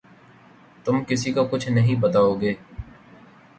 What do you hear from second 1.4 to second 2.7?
کچھ نہیں بتاؤ گے